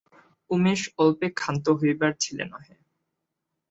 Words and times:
উমেশ 0.49 0.81
অল্পে 0.97 1.27
ক্ষান্ত 1.31 1.65
হইবার 1.79 2.11
ছেলে 2.19 2.43
নহে। 2.45 2.75